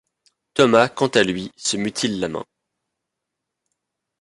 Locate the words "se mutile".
1.55-2.19